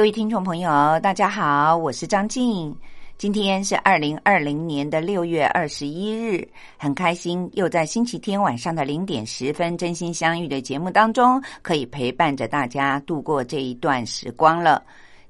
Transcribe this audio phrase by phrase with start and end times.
[0.00, 2.74] 各位听众朋友，大家好，我是张静。
[3.18, 6.42] 今天是二零二零年的六月二十一日，
[6.78, 14.82] 很开心又在星期天晚上的零点十分，真心相遇的节目当中，可以陪伴着大家度过这一段时光了。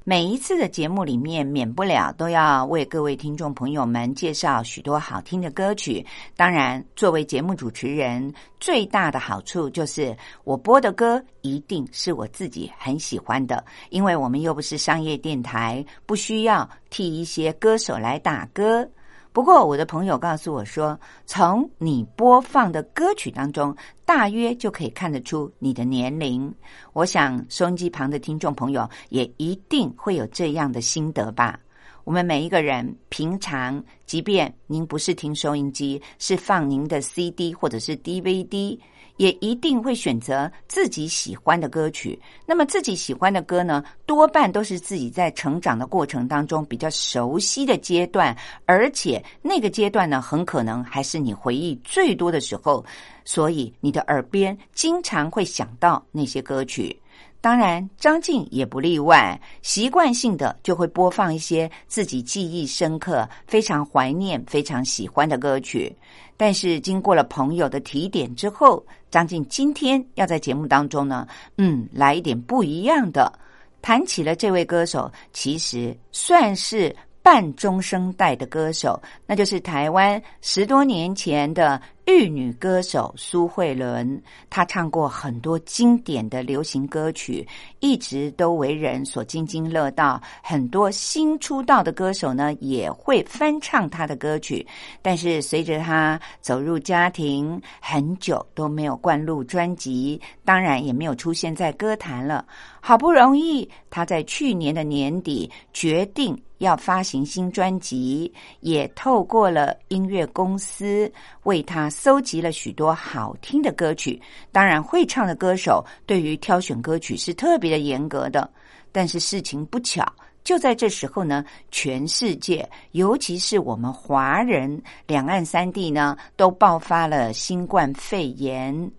[0.02, 6.04] 每一次的节目里面，免不了都要为各位听众朋友们介绍许多好听的歌曲。
[6.34, 18.88] 当然，作为节目主持人，最大的好处就是我播的歌一定是我自己很喜欢的，因为我们又不是商业电台，不需要替一些歌手来打歌。
[19.32, 26.52] 不过，我的朋友告诉我说，从你播放的歌曲当中，大约就可以看得出你的年龄。
[26.92, 31.58] 我想，收音机旁的听众朋友也一定会有这样的心得吧。
[32.04, 38.78] 我们每一个人平常，即便您不是听收音机，是放您的 CD 或者是 DVD。
[39.16, 42.18] 也一定会选择自己喜欢的歌曲。
[42.46, 48.34] 那么自己喜欢的歌呢，多半都是自己在成长的过程当中比较熟悉的阶段，
[48.64, 52.82] 而且那个阶段呢，很可能还是你回忆最多的时候，
[53.26, 56.98] 所以你的耳边经常会想到那些歌曲。
[57.40, 65.90] 当然，张静也不例外，习惯性的就会播放一些自己记忆深刻、非常怀念、非常喜欢的歌曲。
[66.36, 73.32] 但是，经过了朋友的提点之后，张静今天要在节目当中呢，嗯，来一点不一样的，
[73.80, 76.94] 谈起了这位歌手，其实算是。
[77.30, 84.20] 半中生代的歌手，那就是台湾十多年前的玉女歌手苏慧伦。
[84.50, 87.46] 她唱过很多经典的流行歌曲，
[87.78, 90.20] 一直都为人所津津乐道。
[90.42, 94.66] 很多新出道的歌手呢，也会翻唱她的歌曲。
[95.00, 102.44] 但是随着她走入家庭，很久都没有灌录专辑，当然也没有出现在歌坛了。
[102.80, 106.36] 好不容易，她在去年的年底决定。
[106.60, 111.10] 要发行新专辑，也透过了音乐公司
[111.42, 114.20] 为他搜集了许多好听的歌曲。
[114.52, 118.48] 当然，会唱的歌手对于挑选歌曲是特别的严格的。
[118.92, 120.04] 但是事情不巧，
[120.44, 128.90] 就在这时候呢，全世界，尤其是我们华人，两岸三地呢，都爆发了新冠肺炎。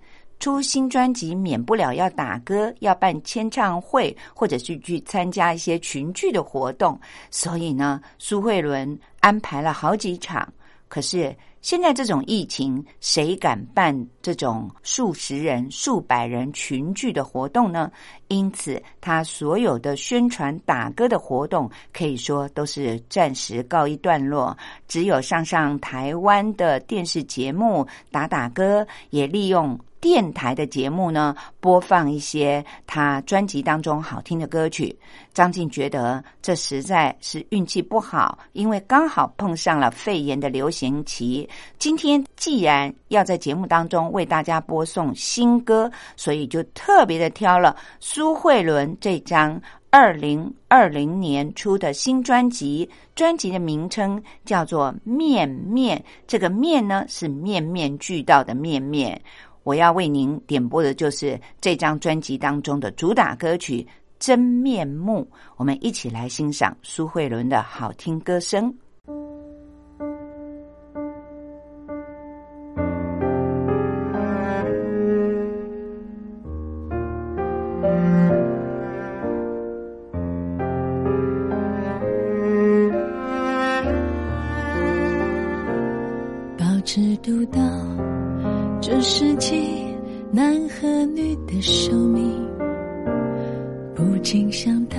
[0.41, 6.99] 出新专辑免不了要打歌，要办签唱会，或者是去参加一些群聚的活动。
[7.29, 10.51] 所以呢，苏慧伦安排了好几场。
[10.89, 17.89] 可是现在这种疫情，谁敢办这种数十人、数百人群聚的活动呢？
[18.27, 24.57] 因此，他所有的宣传打歌的活动，可以说都是暂时告一段落。
[24.87, 29.79] 只有上上台湾的电视节目打打歌，也利用。
[30.01, 34.97] 电台的节目呢，播放一些他专辑当中好听的歌曲。
[35.31, 41.47] 张静觉得这实在是运气不好，因为刚好碰上了肺炎的流行期。
[41.77, 52.89] 今天既然要在节目当中为大家播送新歌，所以就特别的挑了苏慧伦这张二零二零年出的新专辑。
[53.13, 59.21] 专辑的名称叫做《面面》，这个“面”呢是面面俱到的“面面”。
[59.63, 63.81] 我要为您点播的就是这张专辑当中的主打歌曲
[64.19, 65.27] 《真面目》，
[65.57, 68.73] 我们一起来欣赏苏慧伦的好听歌声。
[94.93, 94.97] 到，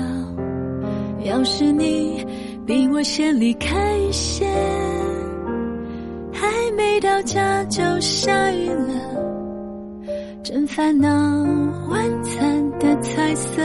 [1.24, 2.26] 要是你
[2.66, 4.46] 比我先离开一些，
[6.32, 8.94] 还没到家就下雨了，
[10.42, 11.08] 真烦恼。
[11.88, 13.62] 晚餐的菜色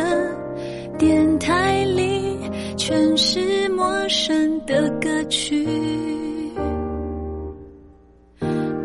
[0.97, 2.37] 电台里
[2.75, 5.65] 全是陌生的歌曲。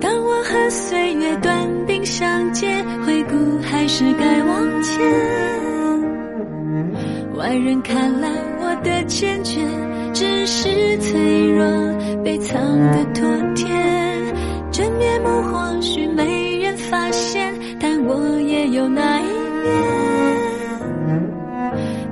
[0.00, 5.51] 当我和岁月短兵相接，回顾还是该往前。
[7.52, 9.60] 外人看来我的坚决，
[10.14, 11.66] 只是脆弱
[12.25, 13.69] 被藏的妥帖。
[14.70, 19.25] 真面目或许没人发现，但我也有那一
[19.64, 19.70] 面。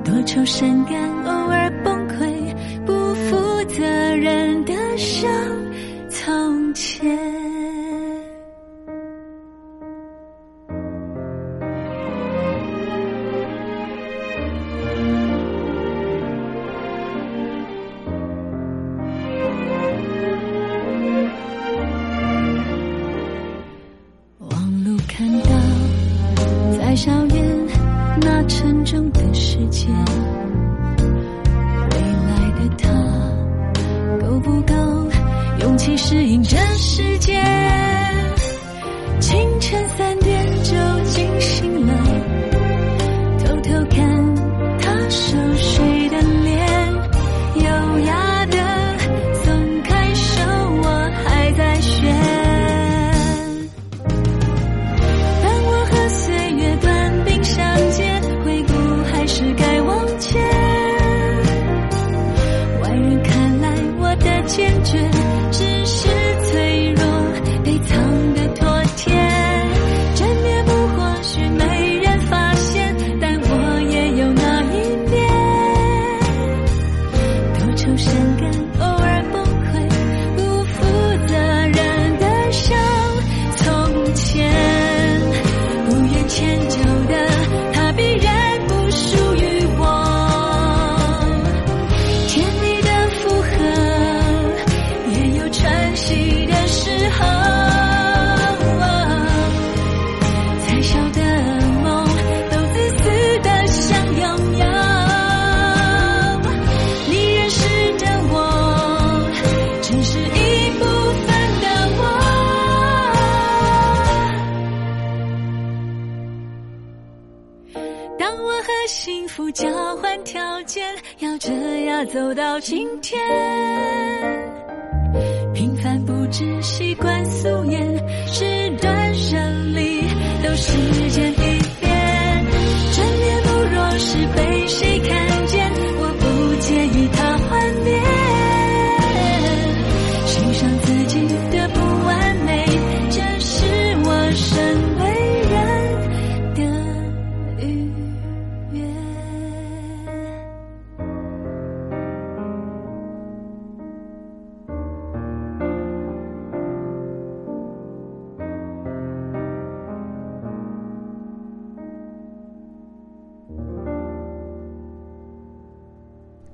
[0.04, 1.09] 多愁善感，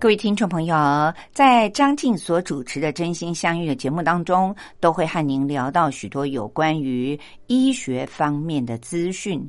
[0.07, 7.19] 各位听众朋友，在张静所主持的《真心相遇》的节目当中，都会和您聊到许多有关于
[7.49, 9.45] 医学方面的资讯。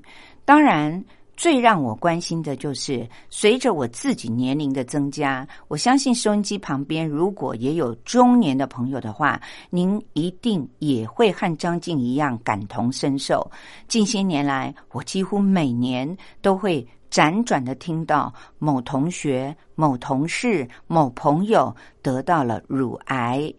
[0.45, 1.06] 当然，
[1.36, 9.39] 最让我关心的就是，随着我自己年龄的增加，我相信收音机旁边如果也有中年的朋友的话，
[9.70, 13.48] 您一定也会和张静一样感同身受。
[13.88, 23.54] 近些年来，我几乎每年都会辗转的听到某同学、某同事、某朋友得到了乳癌，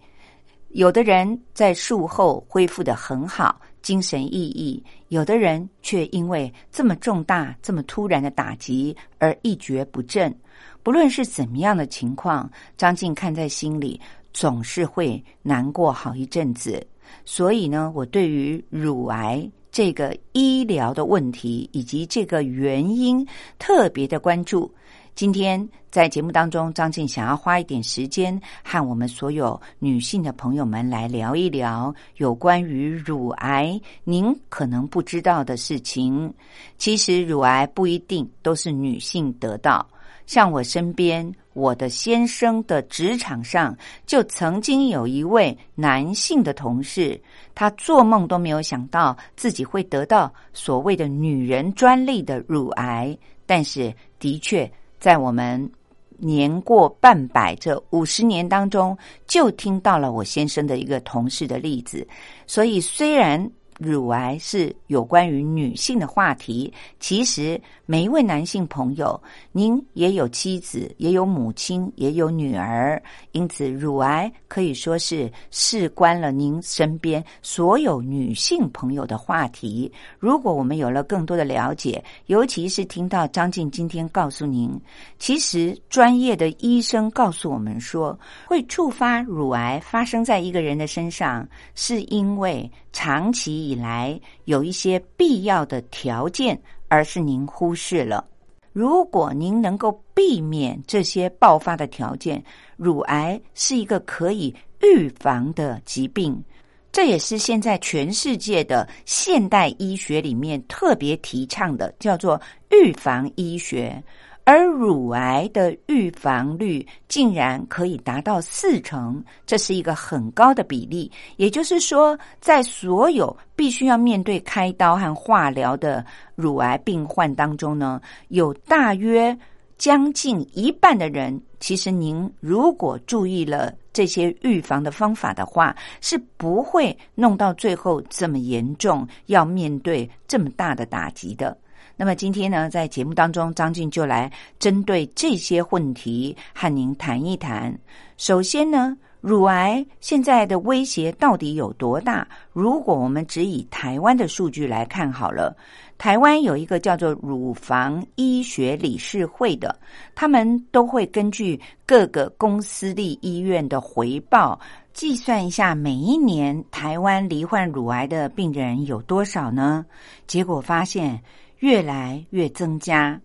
[0.68, 10.34] 有的人在术后恢复的很好，精神奕奕；有的人却因为这么重大、这么突然的打击而一蹶不振。
[10.82, 14.00] 不论是怎么样的情况，张静看在心里，
[14.32, 16.86] 总是会难过好一阵子。
[17.24, 23.24] 所以呢，我对于乳癌这个医疗的问题以及这个原因
[23.60, 24.68] 特别的关注。
[25.14, 36.34] 今天在节目当中，张静想要花一点时间和我们所有女性的朋友们来聊一聊有关于乳癌您可能不知道的事情。
[36.76, 39.88] 其实乳癌不一定都是女性得到，
[40.28, 47.20] 像我身边我的先生的职场上，就曾经有一位男性的同事，
[47.54, 54.70] 他做梦都没有想到自己会得到所谓的女人专利的乳癌，但是的确。
[55.00, 55.70] 在我们
[56.16, 62.04] 年过半百这五十年当中，就听到了我先生的一个同事的例子。
[62.48, 66.72] 所以，虽然乳癌是有关于女性的话题。
[67.00, 69.18] 其实每一位男性朋友，
[69.52, 73.00] 您也有妻子，也有母亲，也有女儿，
[73.32, 79.90] 因此乳癌可以说是事关了您身边所有女性朋友的话题。
[80.18, 84.70] 如果我们有了更多的了解，尤其是听到张静今天告诉您，
[85.18, 92.70] 其实专业的医生告诉我们说，会触发乳癌发生在一个人的身上，是因为。
[93.00, 98.26] 长期以来有一些必要的条件，而是您忽视了。
[98.72, 102.42] 如果您能够避免这些爆发的条件，
[102.76, 106.42] 乳癌是一个可以预防的疾病。
[106.90, 112.40] 这也是现在全世界的现代医学里面特别提倡的，叫做
[112.72, 114.02] 预防医学。
[114.48, 121.12] 而乳癌的预防率竟然可以达到四成，这是一个很高的比例。
[121.36, 126.02] 也就是说，在所有必须要面对开刀和化疗的
[126.34, 129.38] 乳癌病患当中呢，有大约
[129.76, 141.54] 将近一半的人，其实您如果注意了这些预防的方法的话，是不会弄到最后这么严重，要面对这么大的打击的。
[141.96, 147.76] 那么今天呢，在节目当中，张静就来针对这些问题和您谈一谈。
[148.16, 152.26] 首先呢，乳癌现在的威胁到底有多大？
[152.52, 155.56] 如果我们只以台湾的数据来看好了，
[155.98, 159.76] 台湾有一个叫做乳房医学理事会的，
[160.14, 164.58] 他们都会根据各个公私立医院的回报，
[164.92, 169.84] 计算一下每一年台湾罹患乳癌的病人有多少呢？
[170.28, 171.20] 结果发现。
[171.58, 173.20] 越来越增加。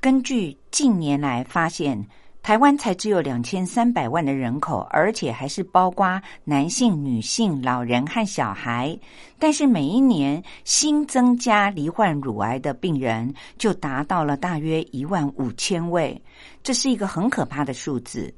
[0.00, 2.04] 根据近年来发现，
[2.42, 8.98] 台湾才只有两千三百万的人口，而且还是包括男性、女性、老人和小孩。
[9.38, 16.20] 但是每一年新增加罹患乳癌的病人就达到了大约一万五千位，
[16.64, 18.34] 这是一个很可怕的数字。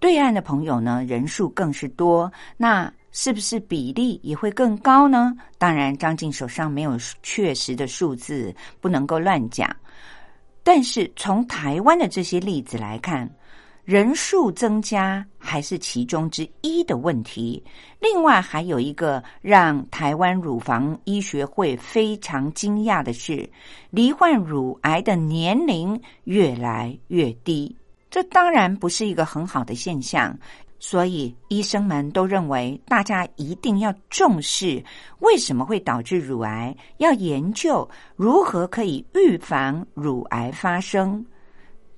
[0.00, 2.30] 对岸的朋友呢，人数更是多。
[2.56, 5.32] 那是不是比例也会更高呢？
[5.56, 9.74] 当然，张静手上没有确实的数字，不能够乱讲。
[10.64, 13.30] 但是从台湾的这些例子来看，
[13.84, 17.62] 人数增加还是其中之一的问题。
[18.00, 23.48] 另外，还有一个让台湾乳房医学会非常惊讶的是，
[23.90, 27.76] 罹患乳癌的年龄越来越低。
[28.10, 30.36] 这当然不是一个很好的现象。
[30.86, 34.84] 所以，医生们都认为大家一定要重视
[35.20, 41.24] 为什么会导致乳癌，要研究如何可以预防乳癌发生。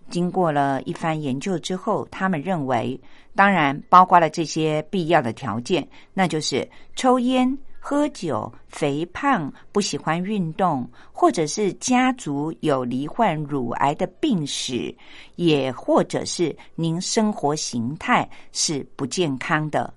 [0.08, 2.98] 经过了一番研究之后，他们认为，
[3.34, 7.58] 当然包括了这些必要的条件，那就是抽烟。
[7.88, 14.92] 喝酒、肥胖、不喜欢运动，或者是家族有罹患乳癌的病史，
[15.36, 19.94] 也或者是您生活形态是不健康的，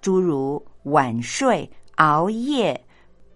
[0.00, 2.84] 诸如晚睡、熬夜，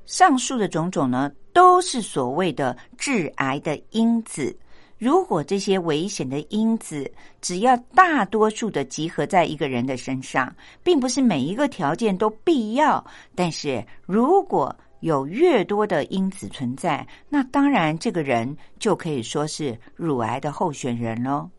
[0.04, 4.58] 上述的种种呢，都是所谓的致癌的因子。
[5.02, 10.54] 如果这些危险的因子只要大多数的集合在一个人的身上，
[10.84, 13.04] 并不是每一个条件都必要。
[13.34, 21.50] 但是如果有越多的因子存在，那当然这个人就可以说是乳癌的候选人喽。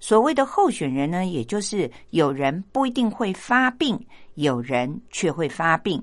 [0.00, 4.00] 所谓的候选人呢，也就是有人不一定会发病，
[4.36, 6.02] 有人却会发病，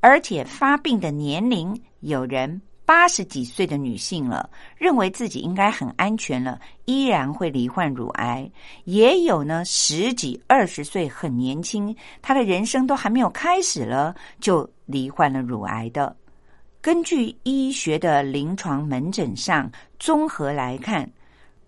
[0.00, 2.60] 而且发病的年龄有人。
[2.86, 8.50] 八十几岁的女性了，认为自己应该很安全了，依然会罹患乳癌。
[8.84, 16.14] 也有呢，十几二十岁很年轻，她的人生都还没有开始了，就罹患了乳癌的。
[16.82, 21.10] 根据医学的临床门诊上综合来看，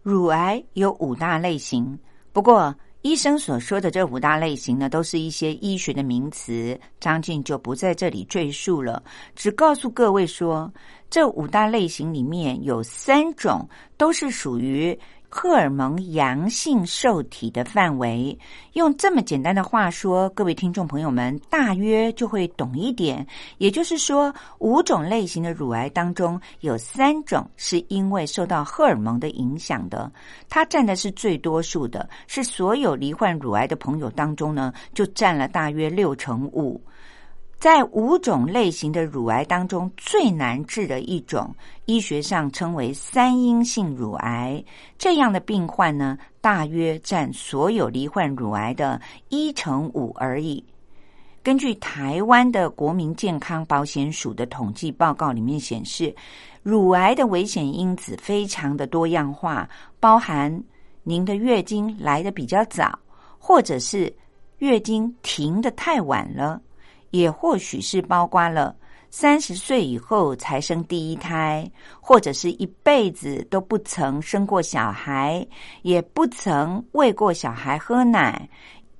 [0.02, 1.98] 乳癌有五大类型。
[2.34, 2.74] 不过，
[3.06, 9.00] 医生所说的这五大类型呢，都是一些医学的名词，张静就不在这里赘述了，
[9.36, 10.68] 只告诉各位说，
[11.08, 13.64] 这五大类型里面有三种
[13.96, 14.98] 都是属于。
[15.38, 18.36] 荷尔蒙阳性受体的范围，
[18.72, 23.24] 用这么简单的话说，各位听众朋友们大约就会懂一点。
[23.58, 30.10] 也就是说，五种类型的乳癌当中，有三种是因为受到荷尔蒙的影响的，
[30.48, 36.80] 它占的是最多数的，是所有罹患乳癌的朋友当中呢，就占了大约六成五。
[37.58, 41.54] 在五种类型的乳癌当中，最难治的一种，
[41.86, 44.62] 医学上称为三阴性乳癌。
[44.98, 50.62] 这样的病患呢，大约占所有罹患乳癌的一成五而已。
[51.42, 56.14] 根据台湾的国民健康保险署的统计报告里面显示，
[56.62, 60.62] 乳癌的危险因子非常的多样化，包含
[61.04, 62.98] 您的月经来的比较早，
[63.38, 64.14] 或者是
[64.58, 66.60] 月经停的太晚了，
[67.16, 68.74] 也或许是包括了
[69.10, 71.68] 三十岁以后才生第一胎，
[72.00, 75.46] 或者是一辈子都不曾生过小孩，
[75.82, 78.48] 也不曾喂过小孩喝奶。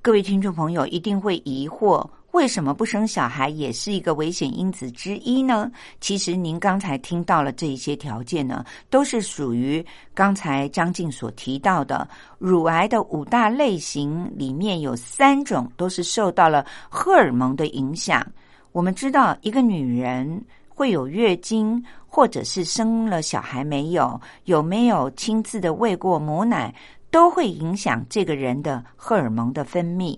[0.01, 2.07] 各位听众朋友一定会疑惑。
[2.37, 5.71] 为什么不生小孩也是一个危险因子之一呢？
[5.99, 18.23] 其实您刚才听到了这一些条件呢，都是属于刚才张静所提到的乳癌的五大类型里面有三种都是受到了荷尔蒙的影响。
[18.71, 20.39] 我们知道，一个女人
[20.69, 26.71] 会有月经，或者是生了小孩没有，有没有亲自的喂过母奶，
[27.09, 30.15] 都会影响这个人的荷尔蒙的分泌。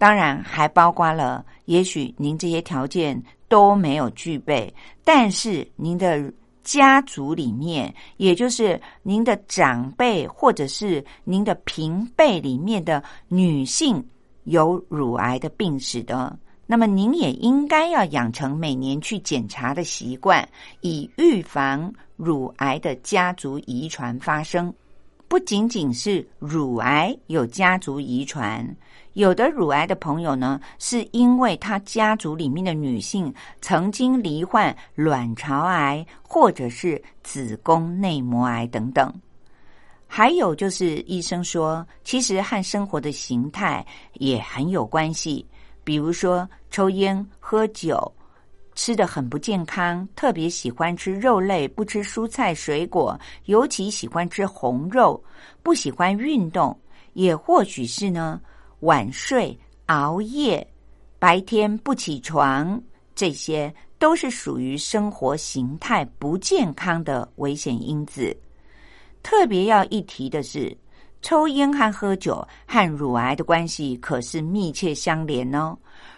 [0.00, 4.72] 当然，还包括了，也许您这些条件都没有具备，
[5.04, 6.32] 但是您的
[6.64, 14.02] 家族里面，也就是您的长辈或者是您的平辈里面的女性
[14.44, 16.34] 有乳癌的病史的，
[16.66, 20.48] 那么您也应该要养成每年去检查的习惯，
[20.80, 24.72] 以预防乳癌的家族遗传发生。
[25.28, 28.66] 不仅仅是乳癌有家族遗传。
[29.14, 39.12] 有的乳癌的朋友呢，是因为他家族里面的女性曾经罹患卵巢癌或者是子宫内膜癌等等。
[40.06, 45.46] 还有就是医生说，其实和生活的形态也很有关系。
[45.82, 48.12] 比如说抽烟、喝酒，
[48.74, 55.20] 吃的很不健康，特别喜欢吃肉类，不吃蔬菜水果，尤其喜欢吃红肉，
[55.62, 56.76] 不喜欢运动，
[57.14, 58.40] 也或许是呢。
[58.80, 60.66] 晚睡、熬夜、
[61.18, 62.80] 白天不起床，
[63.14, 68.34] 这些都是属于生活形态不健康的危险因子。
[69.22, 70.74] 特别要一提的是，
[71.20, 75.76] 抽烟和喝酒和乳癌的关系可是密切相连哦。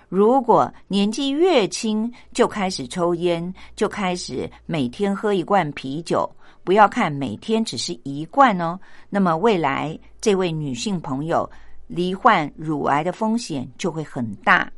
[0.08, 6.30] 如果年纪越轻就开始抽烟，就开始每天喝一罐啤酒，
[6.62, 8.78] 不要看每天只是一罐哦，
[9.10, 11.50] 那么未来这位女性朋友。
[11.94, 14.70] 罹患乳癌的风险就会很大。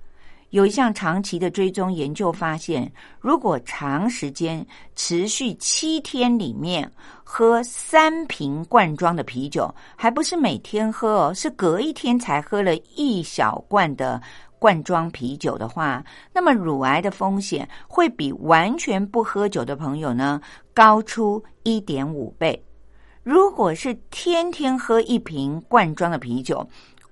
[0.50, 6.88] 有一项长期的追踪研究发现，如果长时间持续七天里面
[7.24, 14.22] 喝三瓶罐装的啤酒，还不是每天喝哦，是隔一天才喝了一小罐的
[14.60, 20.40] 罐装啤酒的话，那么乳癌的风险会比完全不喝酒的朋友呢
[20.72, 22.64] 高出一点五倍。
[23.24, 26.64] 如果是天天喝一瓶罐装的啤酒，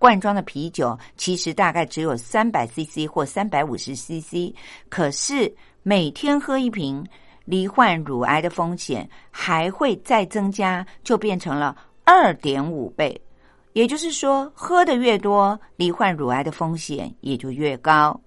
[0.02, 4.52] 罐装的啤酒其实大概只有三百 CC 或三百五十 CC，
[4.88, 7.06] 可是每天喝一瓶，
[7.44, 13.16] 罹患乳癌的风险还会再增加，就变成了二点五倍。
[13.74, 18.20] 也就是说，喝的越多，罹患乳癌的风险也就越高。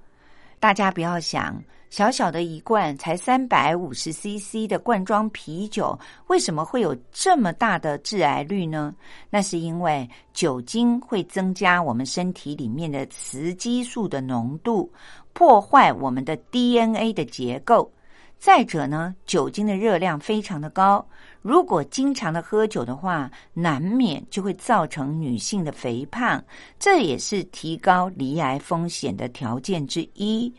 [0.61, 1.61] 大家不要想。
[1.95, 8.93] 小小的一罐才三百五十 CC 的罐装啤酒，为什么会有这么大的致癌率呢？
[9.29, 14.91] 那是因为酒精会增加我们身体里面的雌激素的浓度，
[15.31, 17.89] 破坏我们的 DNA 的结构。
[18.37, 21.07] 再者呢，酒精的热量非常的高，
[21.41, 26.43] 如果经常的喝酒的话，难免就会造成女性的肥胖，
[26.77, 30.53] 这也是提高罹癌风险的条件之一。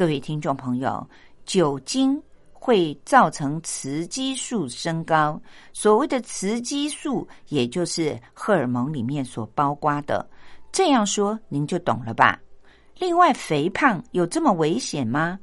[0.00, 1.06] 各位听众朋友，
[1.44, 2.18] 酒精
[2.54, 5.38] 会造成雌激素升高。
[5.74, 10.26] 所谓的雌激素，也就是荷尔蒙里面所包括的。
[10.72, 12.40] 这样说您就懂了吧？
[12.98, 15.38] 另外，肥胖有这么危险吗？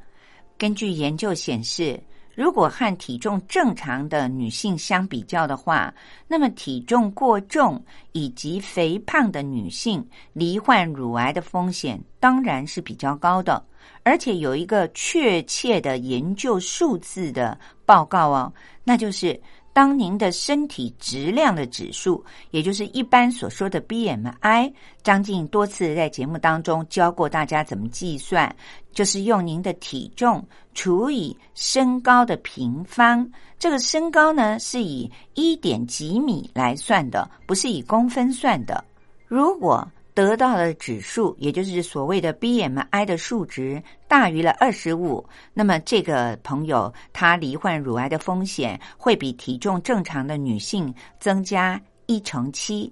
[0.58, 2.02] 根据研究显示。
[2.38, 5.92] 如果和体重正常的女性相比较的话，
[6.28, 13.66] 那么体重过重以及肥胖的女性罹患乳癌的风险当然是比较高的。
[14.04, 19.42] 而且有一个确切的研究数字的报告哦，那就是。
[19.78, 28.56] 当您的身体质量的指数，也就是一般所说的 BMI，张静多次在节目当中教过大家怎么计算，
[28.92, 33.30] 就是用您的体重除以身高的平方。
[33.60, 38.84] 这个身高呢是以一点几米来算的，不是以公分算的。
[39.28, 39.88] 如果
[40.18, 52.92] 得到的指数，也就是所谓的 BMI 的数值大于了二十五，那么这个朋友他罹患乳癌的风险会比体重正常的女性增加一成七。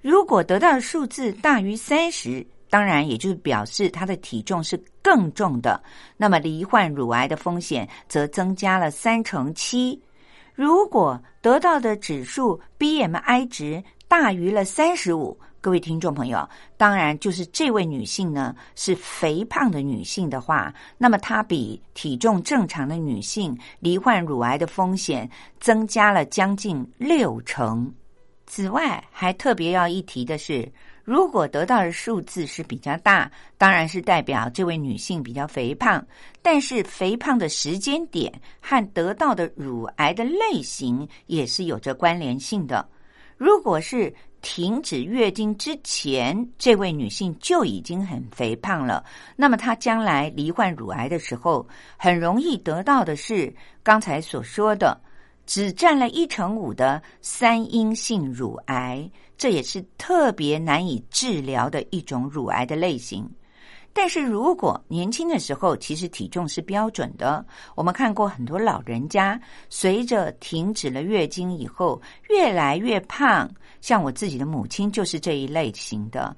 [0.00, 5.82] 如果得到的数字大于三十，当然也就是表示她的体重是更重的，
[6.16, 10.00] 那么罹患乳癌的风险则增加了三成七。
[10.54, 27.92] 如果得到的指数 BMI 值大于了三十五，各位听众朋友，当然就是这位女性呢是肥胖的女性的话，那么她比体重正常的女性罹患乳癌的风险增加了将近六成。
[28.46, 30.66] 此外，还特别要一提的是，
[31.04, 36.04] 如果得到的数字是比较大，当然是代表这位女性比较肥胖，
[36.40, 42.88] 但是肥胖的时间点和得到的乳癌的类型也是有着关联性的。
[43.36, 49.04] 如果是停止月经之前，这位女性就已经很肥胖了。
[49.36, 55.00] 那么她将来罹患乳癌的时候，很容易得到的是刚才所说的
[55.46, 63.28] 只占了一成五的三阴性乳癌，这也是特别难以治疗的一种乳癌的类型。
[63.92, 73.50] 但是如果年轻的时候其实体重是标准的，我们看过很多老人家随着停止了月经以后越来越胖，
[73.80, 76.34] 像我自己的母亲就是这一类型的。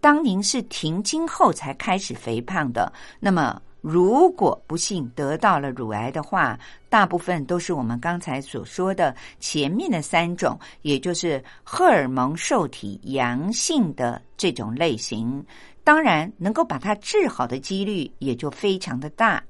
[0.00, 15.44] 当您是停经后才开始肥胖的，那么如果不幸得到了乳癌的话，大部分都是我们刚才所说的前面的三种，也就是荷尔蒙受体阳性的这种类型。
[15.86, 19.40] 当然，能够把它治好的几率也就非常的大。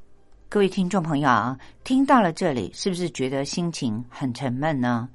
[0.51, 5.09] 各位听众朋友啊，听到了这里，是不是觉得心情很沉闷呢？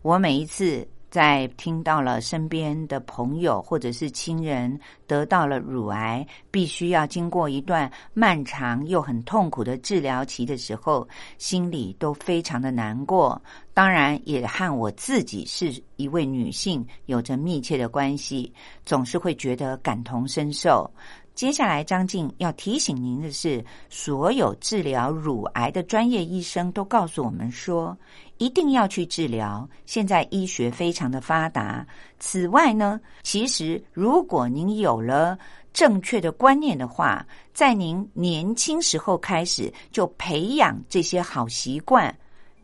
[0.00, 0.88] 我每一次。
[1.12, 13.40] 在听到了身边的朋友或者是亲人得到了乳癌，必须要经过一段漫长又很痛苦的治疗期的时候，心里都非常的难过。
[13.74, 18.50] 当然，也和我自己是一位女性有着密切的关系，
[18.86, 20.90] 总是会觉得感同身受。
[21.34, 27.96] 接下来，张静要提醒您的是，所有治疗乳癌的专业医生都告诉我们说，
[28.36, 29.68] 一定要去治疗。
[29.86, 31.86] 现在医学非常的发达。
[32.18, 35.36] 此外呢，其实如果您有了
[35.72, 42.14] 正确的观念的话，在您年轻时候开始就培养这些好习惯，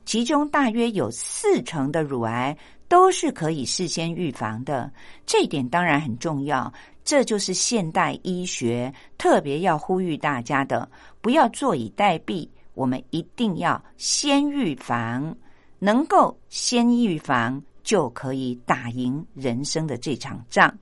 [0.08, 2.56] 其中大约有四成的乳癌
[2.88, 4.90] 都是可以事先预防的。
[5.26, 6.72] 这一点当然很重要。
[7.04, 10.90] 这就是现代医学特别要呼吁大家的，
[11.20, 15.36] 不要坐以待毙，我们一定要先预防，
[15.78, 20.74] 能够先预防就可以打赢人生的这场仗。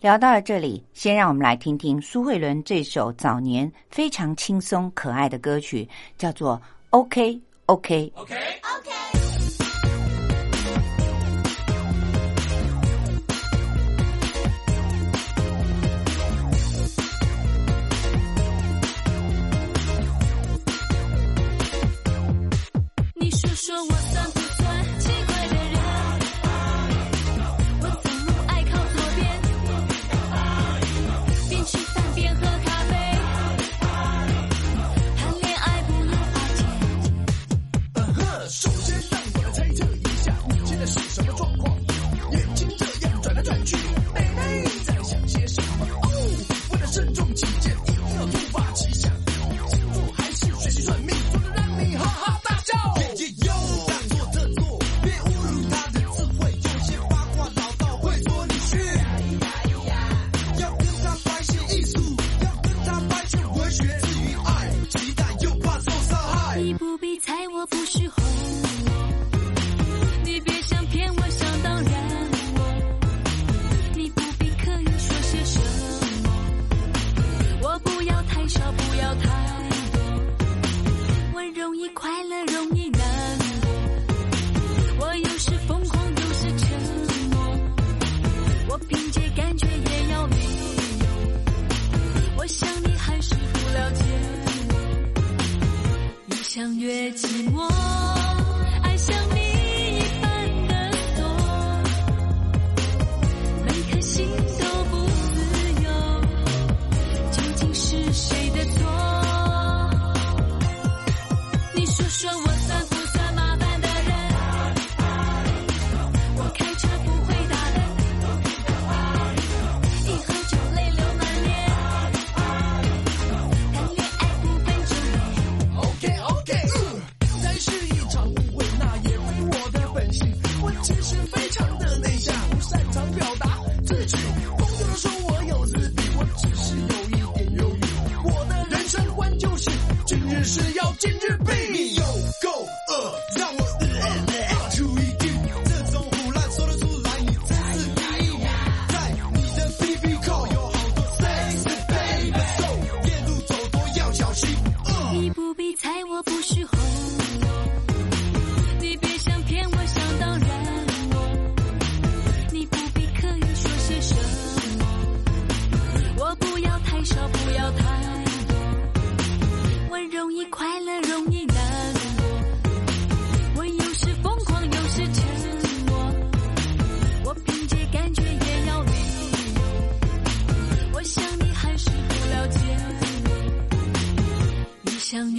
[0.00, 6.56] 聊到了这里，先让我们来听听苏慧伦这首早年非常轻松可爱的歌曲，叫做
[6.88, 8.34] 《OK OK OK OK》。
[23.14, 24.03] 你说说我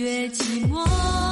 [0.05, 1.24] 越寂寞，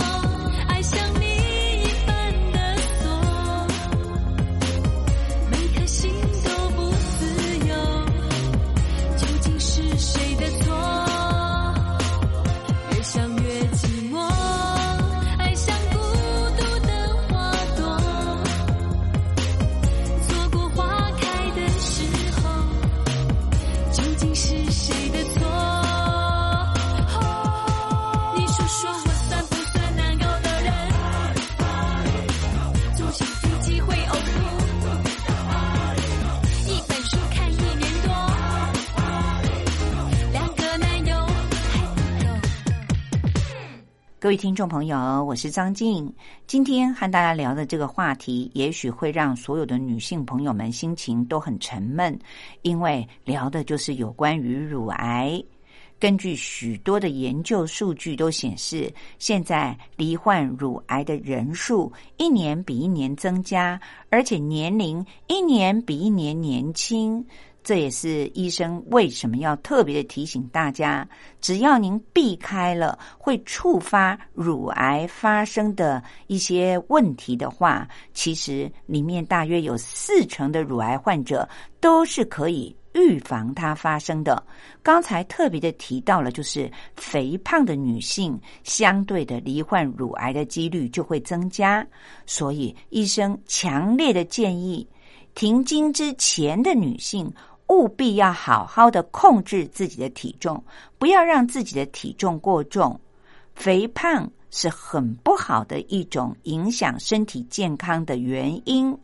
[44.33, 46.11] 位听众朋友，我是张静。
[46.47, 52.17] 今天和大家聊的这个话题，也许会让所有的女性朋友们心情都很沉闷，
[52.63, 55.39] 因为聊的就是有关于乳癌。
[55.99, 67.23] 根据许多的研究数据都显示，现在罹患乳癌的人数一年比一年增加，而且年龄一年比一年年轻。
[67.63, 71.07] 这也是医生为什么要特别的提醒大家，
[71.39, 81.47] 只要您避开了会触发乳癌发生的一些问题的话，其实里面大约有四成的乳癌患者
[81.79, 84.45] 都是可以预防它发生的。
[84.81, 91.87] 刚才特别的提到了，就是肥胖的女性相对的罹患乳癌的几率就会增加，
[92.25, 94.85] 所以医生强烈的建议，
[95.33, 97.33] 停经之前的女性。
[97.73, 100.63] 务必要好好的控制自己的体重，
[100.99, 102.99] 不要让自己的体重过重。
[103.55, 108.95] 肥胖是很不好的一种影响身体健康的原因。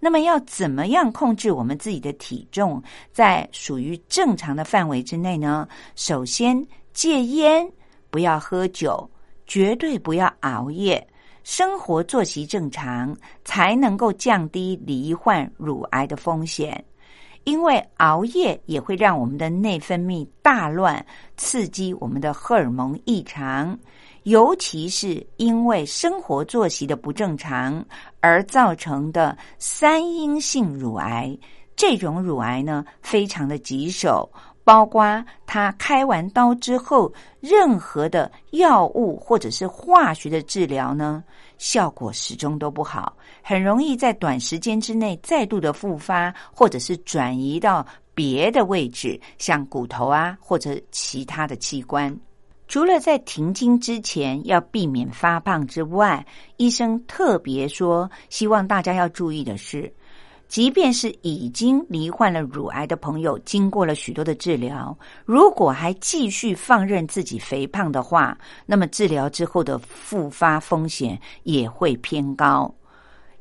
[0.00, 2.80] 那么要怎么样控制我们自己的体重，
[3.12, 5.66] 在属于正常的范围之内呢？
[5.96, 7.68] 首先戒烟，
[8.10, 9.10] 不要喝酒，
[9.46, 11.04] 绝对不要熬夜，
[11.42, 16.84] 生活作息正常，才能够降低罹患乳癌的风险。
[17.48, 21.02] 因为熬夜也会让我们的内分泌大乱，
[21.38, 23.74] 刺激我们的荷尔蒙异常，
[24.24, 27.82] 尤其是因为生活作息的不正常
[28.20, 31.34] 而造成的三阴性乳癌。
[31.74, 34.30] 这种乳癌呢，非常的棘手，
[34.62, 41.24] 包括他开完刀之后，任何的药物或者是化学的治疗呢。
[41.58, 52.16] 效果始终都不好，很容易在短时间之内再度的复发，或者是转移到别的位置，像骨头啊或者其他的器官。
[52.68, 56.24] 除了在停经之前要避免发胖之外，
[56.58, 59.92] 医生特别说，希望大家要注意的是。
[60.48, 72.74] 即便是已经罹患了乳癌的朋友，经过了许多的治疗，如果还继续放任自己肥胖的话，那么治疗之后的复发风险也会偏高。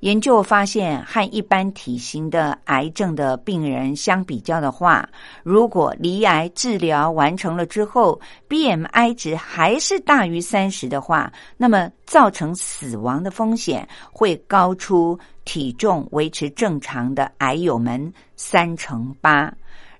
[0.07, 5.05] 研究发现，和一般体型的癌症的病人相比较的话，
[5.43, 8.17] 如果离癌治疗完成了之后
[8.47, 19.53] ，BMI 值还是大于三十的话，那么造成死亡的风险会高出体重维持正常的癌友们三成八。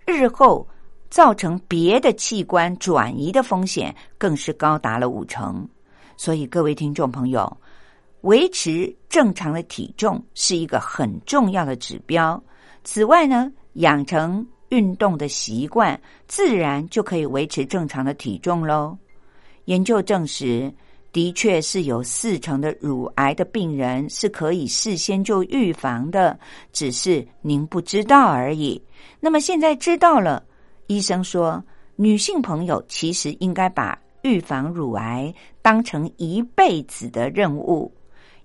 [0.05, 0.65] 日后
[1.09, 5.67] 造成别的器官转移的风险更是高达了五成。
[6.15, 7.57] 所以，各位听众朋友。
[8.21, 12.41] 维持正常的体重是一个很重要的指标。
[12.83, 18.97] 此外呢，养成运动的习惯，自然就可以维持正常的体重喽。
[19.65, 20.73] 研究证实，
[21.11, 26.37] 的确是有四成的乳癌的病人是可以事先就预防的，
[26.73, 28.81] 只是您不知道而已。
[29.19, 30.43] 那么现在知道了，
[30.87, 31.63] 医生说，
[31.95, 37.91] 女性朋友其实应该把预防乳癌当成一辈子的任务。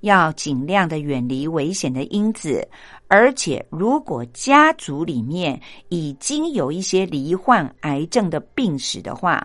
[0.02, 2.64] 要尽量的远离危险的因子，
[3.08, 9.44] 而且如果家族里面已经有一些罹患癌症的病史的话，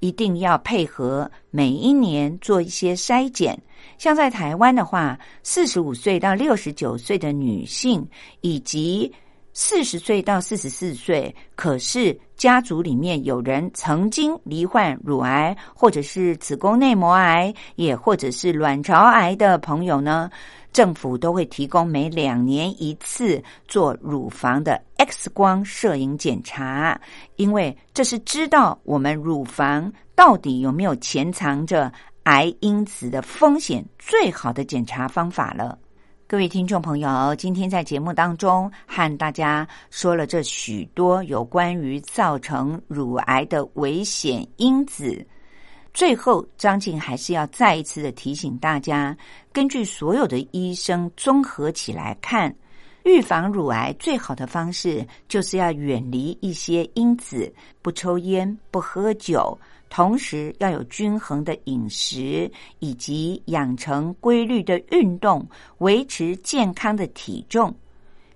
[0.00, 3.56] 一定要配合每一年做一些筛检。
[3.98, 8.04] 像在台湾的话，四十五岁到六十九岁的女性
[8.40, 9.12] 以及。
[9.58, 20.30] 四十岁到四十四岁，可是家族里面有人曾经罹患乳癌，或者是子宫内膜癌，也或者是卵巢癌的朋友呢，
[20.70, 27.00] 政府都会提供每两年一次做乳房的 X 光摄影检查，
[27.36, 31.90] 因为这是知道我们乳房到底有没有潜藏着
[32.24, 35.78] 癌因子的风险最好的检查方法了。
[36.28, 45.24] 各位听众朋友，今天在节目当中和大家说了这许多有关于造成乳癌的危险因子。
[45.94, 49.16] 最后，张静还是要再一次的提醒大家，
[49.52, 52.52] 根据所有的医生综合起来看，
[53.04, 59.56] 预防乳癌最好的方式就是要远离一些因子，不抽烟，不喝酒，
[59.88, 65.46] 同时要有均衡的饮食，以及养成规律的运动，
[65.78, 67.74] 维持健康的体重。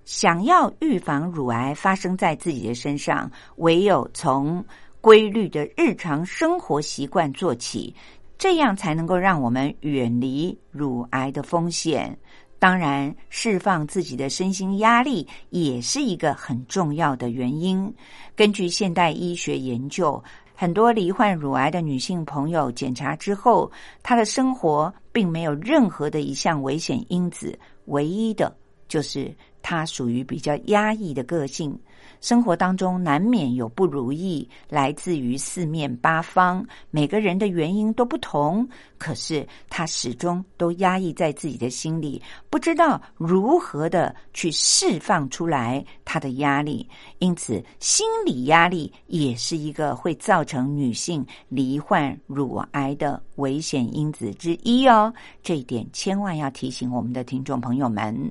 [0.04, 4.64] 想要预防乳癌发生在自己的身上，唯有从。
[5.02, 7.94] 规律的日常生活习惯做起，
[8.36, 12.14] 这样才能够让我们远离乳癌的风险。
[12.58, 17.90] 当然，释放自己的身心压力也是一个很重要的原因。
[18.36, 20.22] 根据现代医学研究，
[20.60, 28.54] 很多罹患乳癌的女性朋友检查之后，她的生活并没有任何的一项危险因子，唯一的
[28.86, 31.74] 就是她属于比较压抑的个性。
[32.20, 38.68] 生活当中难免有不如意，来自于四面八方，每个人的原因都不同。
[38.98, 46.86] 可是他始终都压抑在自己的心里，不知道如何的去释放出来他的压力。
[47.18, 55.12] 因此，心理压力也是一个会造成女性罹患乳癌的危险因子之一哦。
[55.42, 58.30] 这一点千万要提醒我们的听众朋友们。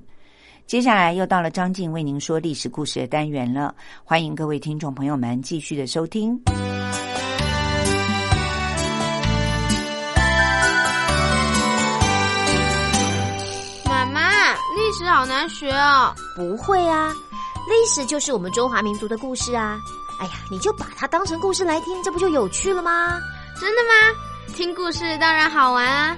[0.69, 6.39] 接下来又到了张静为您说历史故事的单元了，欢迎各位听众朋友们继续的收听。
[13.83, 16.13] 妈妈，历史好难学哦。
[16.35, 17.15] 不会啊，
[17.67, 19.79] 历史就是我们中华民族的故事啊。
[20.19, 23.19] 哎呀，你就把它当成故事来听，这不就有趣了吗？
[23.59, 24.53] 真的吗？
[24.55, 26.15] 听故事当然好玩啊，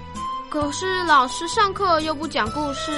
[0.49, 2.91] 可是老师上课又不讲故事。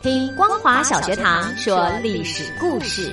[0.00, 3.12] 听光华小学堂说历史故事。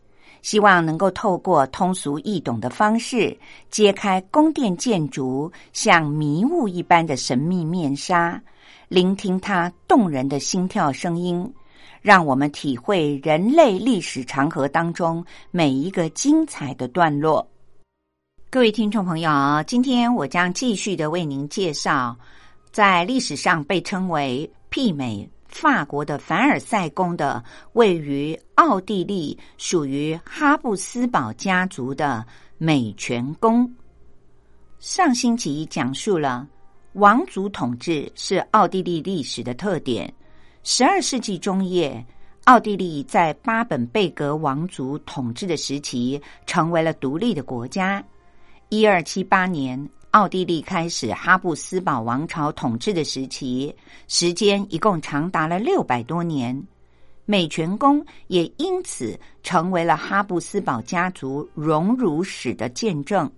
[0.41, 3.37] 希望能够透过通俗易懂的方式，
[3.69, 8.41] 揭开宫殿建筑像迷雾一般的神秘面纱，
[8.87, 11.53] 聆听它动人的心跳声音，
[12.01, 17.47] 让我们体会人类历史长河当中每一个精彩的段落。
[18.49, 22.17] 各位听众朋友，今天我将继续的为您介绍，
[22.71, 25.29] 在历史上被称为媲美。
[25.51, 27.43] 法国的凡尔赛宫的
[27.73, 32.25] 位于奥地利，属于哈布斯堡家族的
[32.57, 33.69] 美泉宫。
[34.79, 36.47] 上星期讲述了
[36.93, 40.11] 王族统治是奥地利历史的特点。
[40.63, 42.03] 十二世纪中叶，
[42.45, 48.03] 奥地利在巴本贝格王族统治的时期，成为了独立的国家。
[48.69, 49.89] 一二七八年。
[50.11, 53.73] 奥地利开始哈布斯堡王朝统治的时期，
[54.09, 56.61] 时间一共长达了六百多年。
[57.25, 63.31] 美泉宫也因此成为了哈布斯堡家族荣辱史的见证。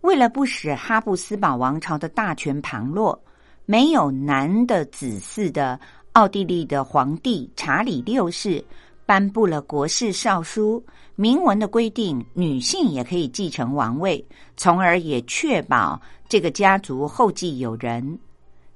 [0.00, 3.16] 为了不使哈布斯堡王朝的大权旁落，
[3.64, 5.78] 没有男的子嗣的
[6.14, 8.64] 奥地利的皇帝查理六世。
[9.06, 10.80] 颁布了国事诏书，
[11.20, 14.24] 明文的规定女性也可以继承王位，
[14.56, 18.18] 从而也确保这个家族后继有人。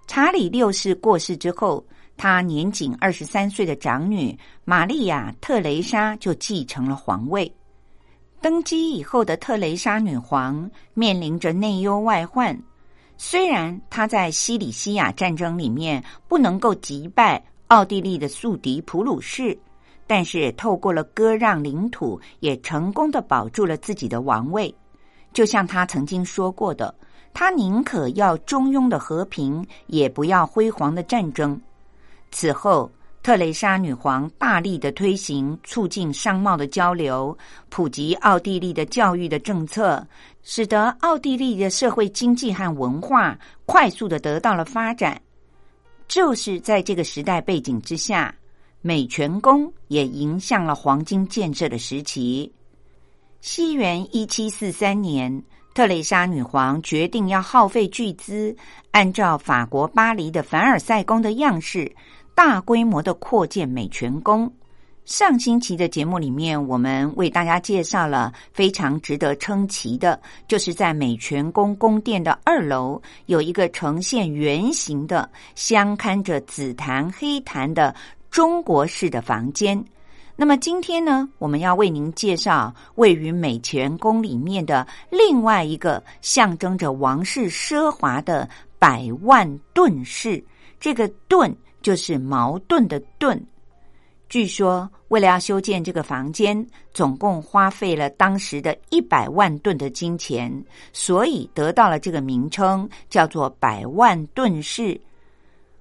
[0.07, 1.83] 查理六世过世之后，
[2.19, 7.51] 他年仅二十三岁的长女玛丽亚·特蕾莎就继承了皇位。
[8.43, 12.55] 登基以后的特蕾莎女皇面临着内忧外患，
[13.17, 19.59] 虽然她在西里西亚战争里面不能够击败奥地利的宿敌普鲁士。
[20.07, 24.75] 但是，透过了割让领土，也成功的保住了自己的王位。
[25.33, 26.95] 就像他曾经说过的，
[27.33, 31.59] 他宁可要中庸的和平，也不要辉煌的战争。
[32.31, 32.91] 此后，
[33.23, 37.37] 特蕾莎女皇大力的推行促进商贸的交流，
[37.71, 40.07] 普及奥地利的教育的政策，
[40.43, 45.19] 使得奥地利的社会经济和文化快速的得到了发展。
[46.07, 48.33] 就是在这个时代背景之下。
[48.87, 52.53] 美泉宫也迎向了黄金建设的时期。
[53.41, 58.55] 西元一七四三年，特蕾莎女皇决定要耗费巨资，
[58.91, 61.91] 按照法国巴黎的凡尔赛宫的样式，
[62.35, 64.53] 大规模的扩建美泉宫。
[65.07, 70.19] 上星期的节目里面，我们为大家介绍了非常值得称奇的，
[70.49, 77.95] 就是在美泉宫宫殿的二楼有一个呈现圆形的、镶嵌着紫檀、黑檀的。
[78.35, 79.81] 中国式的房间。
[80.35, 90.45] 那么今天呢，我们要为您介绍位于美泉宫里面的另外一个象征着王室奢华的百万盾室。
[90.81, 93.41] 这个“盾”就是矛盾的“盾”。
[94.29, 100.53] 据说，为了要修建这个房间，总共花费了当时的一百万吨的金钱，
[100.93, 105.01] 所以得到了这个名称，叫做“百万盾室”。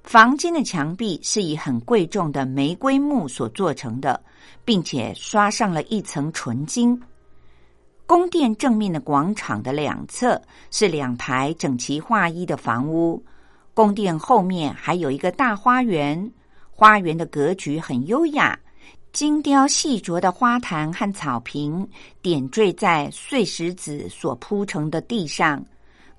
[0.03, 4.21] 房间的墙壁是以很贵重的玫瑰木所做成的，
[4.65, 7.01] 并且刷上了一层纯金。
[8.05, 10.39] 宫殿正面的广场的两侧
[10.71, 13.23] 是两排整齐划一的房屋，
[13.73, 16.31] 宫殿后面还有一个大花园，
[16.69, 18.59] 花园的格局很优雅，
[19.13, 21.87] 精雕细琢的花坛和草坪
[22.21, 25.63] 点缀在碎石子所铺成的地上，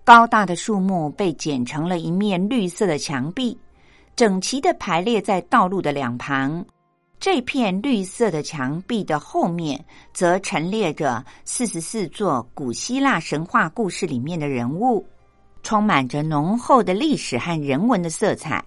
[0.04, 3.56] 高大的树木被剪成了一面绿色的墙壁，
[4.16, 6.64] 整齐的排列在道路的两旁。
[7.18, 15.04] 这片绿色的墙壁的后面，则陈列着四十四座古希腊神话故事里面的人物，
[15.62, 18.62] 充满着浓厚的历史和人文的色彩。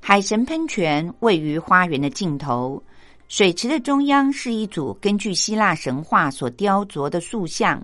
[0.00, 2.82] 海神喷泉位于花园的尽头，
[3.28, 7.80] 水池的中央是一组根据希腊神话所雕琢的塑像。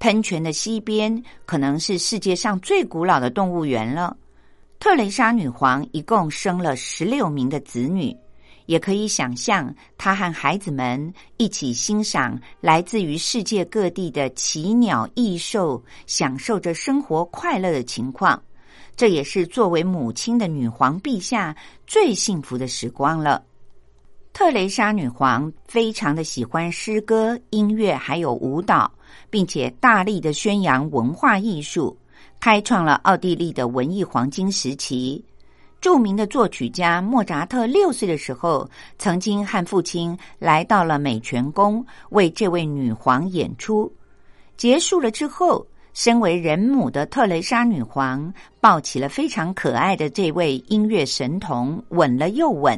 [0.00, 4.16] 喷泉的西边可能是世界上最古老的动物园了。
[4.82, 8.12] 特蕾莎女皇一共生了十六名的子女。
[8.66, 18.42] 也可以想象，她和孩子们一起欣赏来自于世界各地的奇鸟异兽，享受着生活快乐的情况。
[18.96, 21.56] 这也是作为母亲的女皇陛下
[21.86, 23.40] 最幸福的时光了。
[24.32, 28.90] 特蕾莎女皇非常的喜欢诗歌、音乐还有舞蹈，
[29.30, 31.96] 并且大力的宣扬文化艺术，
[32.42, 35.24] 开创了奥地利的文艺黄金时期。
[35.80, 38.68] 著名的作曲家莫扎特六岁的时候，
[38.98, 43.92] 曾经和父亲来到了美泉宫为这位女皇演出。
[44.56, 45.64] 结束了之后，
[45.94, 52.76] 身为人母的特蕾莎女皇抱起了非常可爱的这位音乐神童，吻了又吻。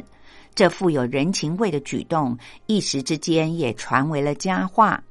[0.54, 2.36] 这富有人情味的举动，
[2.66, 5.02] 一时之间也传为了佳话。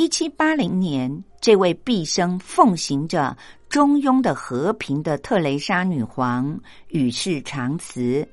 [0.00, 3.36] 一七八零年，这位毕生奉行着。
[3.68, 8.26] 中庸的和平的特蕾莎女皇与世长辞，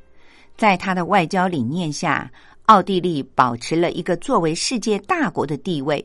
[0.56, 2.32] 在她的外交理念下，
[2.68, 6.04] 奥地利保持了一个作为世界大国的地位。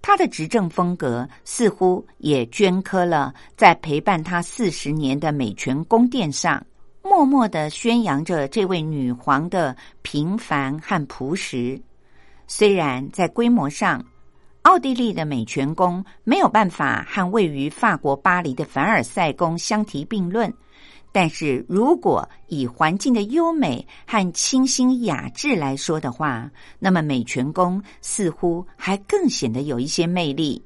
[0.00, 6.64] 她的执政风格似乎也镌刻了在陪伴她四十年的美泉宫殿上，
[7.02, 11.82] 默默的宣扬着这位女皇的平凡和朴实。
[12.46, 14.02] 虽然在规模上，
[14.68, 20.52] 奥地利的美泉宫没有办法和位于法国巴黎的凡尔赛宫相提并论，
[21.10, 30.62] 但是如果以环境的优美和清新雅致来说的话，那么美泉宫似乎还更显得有一些魅力。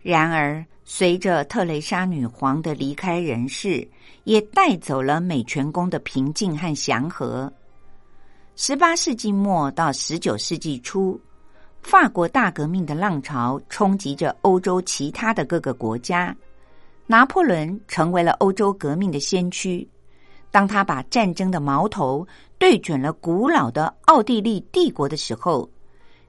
[0.00, 3.88] 然而，随着特蕾莎女皇的离开人世，
[4.24, 7.50] 也带走了美泉宫的平静和祥和。
[8.56, 11.18] 十八世纪末到十九世纪初。
[11.82, 16.34] 法国大革命的浪潮冲击着欧洲其他的各个国家，
[17.06, 19.86] 拿破仑成为了欧洲革命的先驱。
[20.50, 22.26] 当他把战争的矛头
[22.56, 25.68] 对准了古老的奥地利帝国的时候，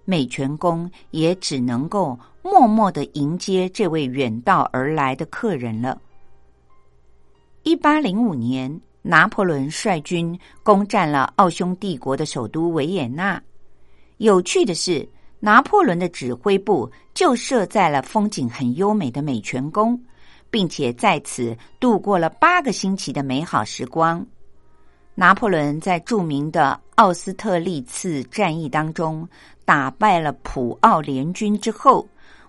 [0.05, 6.01] 美泉宫也只能够默默的迎接这位远道而来的客人了。
[7.61, 13.41] 一八零五年，拿破仑率军攻占了奥匈帝国的首都维也纳。
[14.17, 15.07] 有趣的是。
[15.45, 20.01] 拿破仑的指挥部就设在了风景很优美的美泉宫，
[20.49, 24.25] 并且在此度过了八个星期的美好时光。
[25.13, 29.27] 拿破仑在著名的奥斯特利茨战役当中
[29.65, 32.07] 打败了普奥联军之后，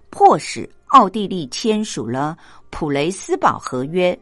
[0.09, 2.39] 迫使奥地利签署了
[2.71, 4.17] 普雷斯堡合约。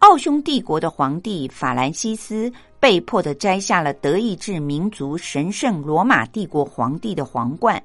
[0.00, 7.82] 奥匈帝国的皇帝法兰西斯被迫的摘下了德意志民族神圣罗马帝国皇帝的皇冠，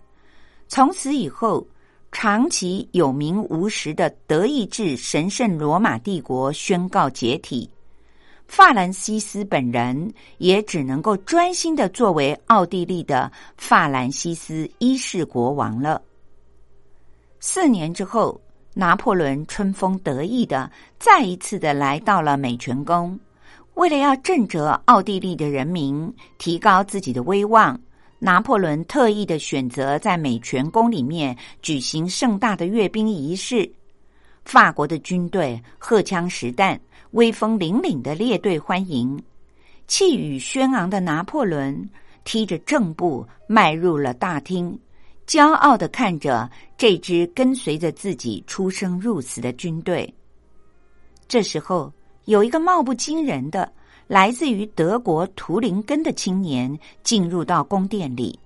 [0.67, 1.65] 从此以后，
[2.11, 7.67] 长期有名无实的德意志神圣罗马帝国宣告解体。
[8.45, 16.01] 法兰西斯本人也只能够专心的作为奥地利的法兰西斯一世国王了。
[17.39, 18.39] 四年之后。
[18.73, 23.19] 拿破仑春风得意的再一次的来到了美泉宫，
[23.73, 27.79] 为了要震慑奥地利的人民，提高自己的威望，
[28.17, 33.69] 拿破仑特意的选择在美泉宫里面举行盛大的阅兵仪式。
[34.45, 36.79] 法国的军队荷枪实弹、
[37.11, 39.21] 威风凛凛的列队欢迎，
[39.85, 41.89] 气宇轩昂的拿破仑
[42.23, 44.79] 踢着正步迈入了大厅。
[45.31, 50.13] 骄傲的看着这支跟随着自己出生入死的军队。
[51.25, 51.89] 这时候，
[52.25, 53.71] 有一个貌不惊人的
[54.07, 58.37] 来自于德国图林根的青年进入到宫殿里。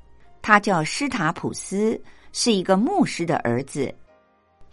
[0.44, 2.00] 他叫施塔普斯，
[2.32, 3.92] 是一个牧师的儿子。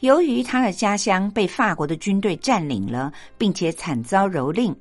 [0.00, 4.74] 由于他的家乡被法国的军队占领了，并且惨遭蹂躏，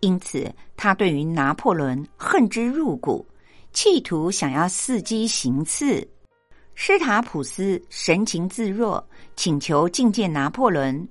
[0.00, 3.26] 因此他对于拿破仑恨之入骨，
[3.72, 6.06] 企图想要伺机行刺。
[6.74, 9.02] 施塔普斯神情自若，
[9.36, 11.08] 请求觐见拿破仑。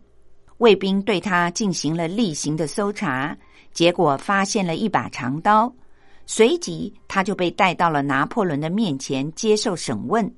[0.58, 3.36] 卫兵对他进行了例行的搜查，
[3.72, 5.74] 结果发现了一把长刀。
[6.26, 10.32] 随即他就被带到了拿破仑的面前接受审问。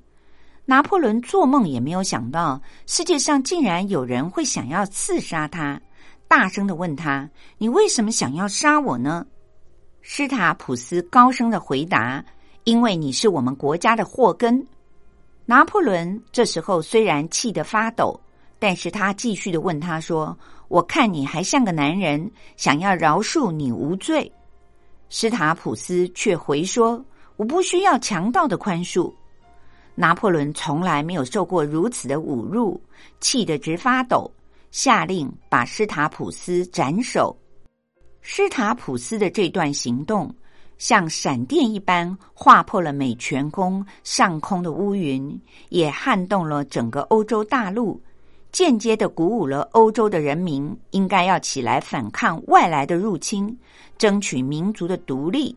[0.64, 5.80] 拿破仑做梦也没有想到，世界上竟然有人会想要刺杀他，
[6.26, 9.26] 大声的问他：“你为什么想要杀我呢？”
[10.02, 12.24] 施塔普斯高声的回答
[12.64, 14.64] ：“因为你是我们国家的祸根。”
[15.48, 18.20] 拿破仑这时候虽然气得发抖，
[18.58, 20.36] 但是他继续的问他说
[20.66, 24.30] ：“我看你还像个男人，想要饶恕你无罪。”
[25.08, 27.02] 施塔普斯却回说
[27.38, 29.12] ：“我不需要强盗的宽恕。”
[29.94, 32.78] 拿破仑从来没有受过如此的侮辱，
[33.20, 34.28] 气得直发抖，
[34.72, 37.34] 下令把施塔普斯斩首。
[38.20, 40.34] 施塔普斯的这段行动。
[40.78, 48.00] 像闪电一般划破了美泉宫上空的乌云，也撼动了整个欧洲大陆，
[48.52, 53.56] 间接的鼓舞了欧洲的人民，应该要起来反抗外来的入侵，
[53.96, 55.56] 争取民族的独立。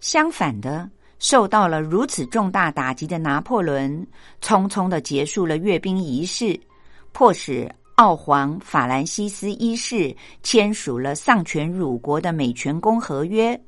[0.00, 0.88] 相反的，
[1.18, 4.06] 受到了如此重大打击的拿破仑，
[4.42, 6.58] 匆匆的结束了阅兵仪式，
[7.12, 13.58] 迫使奥皇法兰西斯一世签署了丧权辱国的美泉宫合约。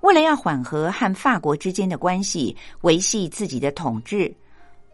[0.00, 4.34] 为了要缓和和法国之间的关系，维系自己的统治，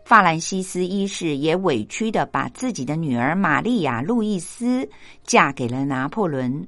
[0.04, 4.88] 法兰西斯一世也委屈的把自己的女儿玛利亚·路易斯
[5.22, 6.66] 嫁给了拿破仑。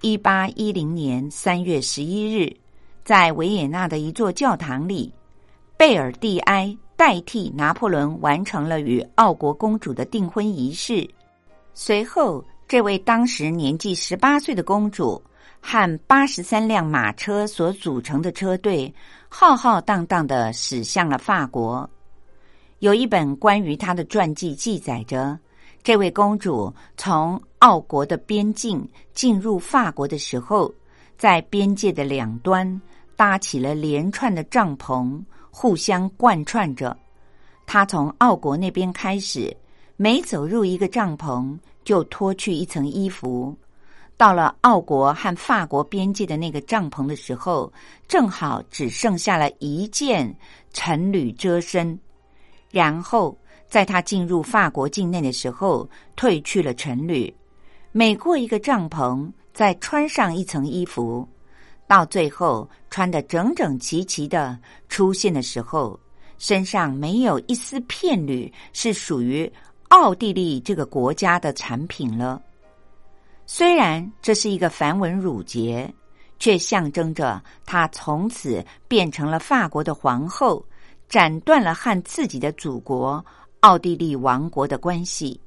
[0.00, 2.54] 一八一零年三月十一日，
[3.04, 5.12] 在维也纳的一座教堂里，
[5.76, 11.08] 贝尔蒂埃代替拿破仑完成了与奥国公主的订婚仪式。
[11.74, 15.22] 随后，这位当时年纪十八岁的公主。
[15.68, 18.94] 和八十三辆马车所组成的车队，
[19.28, 21.90] 浩浩荡荡的驶向了法国。
[22.78, 25.36] 有一本关于她的传记记载着，
[25.82, 30.72] 这位公主从奥国的边境进入法国的时候，
[31.18, 32.80] 在边界的两端
[33.16, 36.96] 搭起了连串的帐篷，互相贯穿着。
[37.66, 39.52] 她从奥国那边开始，
[39.96, 43.52] 每走入一个帐篷，就脱去一层衣服。
[44.16, 47.70] 到了奥国和法国边界的那个帐篷的时候，
[48.08, 50.34] 正好只剩下了一件
[50.72, 51.98] 陈履遮身。
[52.70, 53.36] 然后
[53.68, 57.32] 在他进入法国境内的时候，褪去了陈履。
[57.92, 61.26] 每过一个帐篷，再穿上一层衣服，
[61.86, 64.58] 到最后穿得整整齐齐的
[64.88, 65.98] 出现的时候，
[66.38, 69.50] 身上没有一丝片缕是属于
[69.88, 72.42] 奥地利这个国家的产品了。
[73.48, 75.92] 虽然这是一个繁文缛节，
[76.38, 80.64] 却象征着她从此变成了法国的皇后，
[81.08, 83.24] 斩断了和自己的祖国
[83.60, 85.40] 奥地利王国的关系。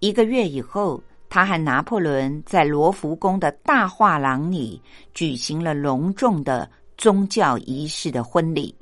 [0.00, 4.80] 一个月以后，她和拿破仑在罗浮宫的大画廊里
[5.14, 8.74] 举行了隆重的宗教仪式的婚礼。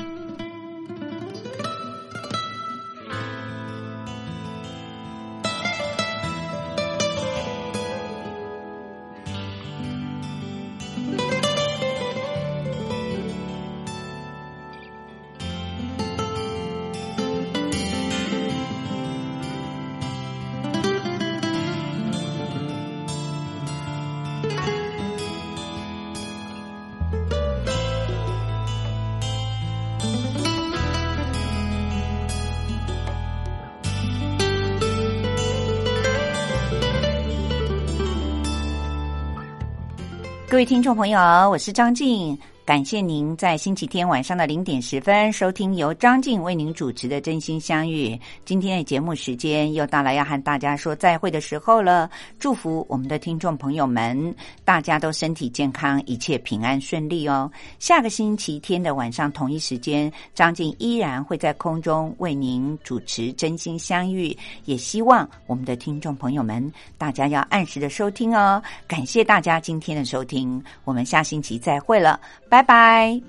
[40.65, 42.39] 听众朋友，我是张静。
[42.65, 48.09] 感谢您在星期天晚上的零点十分收听由张静为您主持的《真心相遇》。
[48.47, 52.09] 今天的节目时间又到了要和大家说再会的时候了。
[52.39, 54.35] 祝福我们的听众朋友们，
[54.65, 57.53] 大家都身体健康，一切平安顺利哦。
[57.79, 64.29] 下个星期天的晚上同一时间，张静依然会在空中为您主持《真心相遇》。
[64.65, 68.63] 也希望我们的听众朋友们，大家要按时的收听哦。
[68.89, 72.19] 感谢大家今天的收听，我们下星期再会了。
[72.55, 73.21] 拜拜。